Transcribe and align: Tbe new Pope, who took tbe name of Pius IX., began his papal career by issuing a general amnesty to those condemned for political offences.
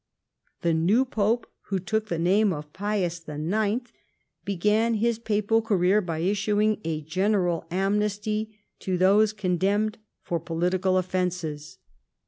Tbe 0.63 0.75
new 0.77 1.05
Pope, 1.05 1.45
who 1.67 1.77
took 1.77 2.07
tbe 2.07 2.19
name 2.21 2.51
of 2.51 2.73
Pius 2.73 3.23
IX., 3.29 3.91
began 4.43 4.95
his 4.95 5.19
papal 5.19 5.61
career 5.61 6.01
by 6.01 6.17
issuing 6.21 6.81
a 6.83 7.01
general 7.01 7.67
amnesty 7.69 8.57
to 8.79 8.97
those 8.97 9.31
condemned 9.31 9.99
for 10.23 10.39
political 10.39 10.97
offences. 10.97 11.77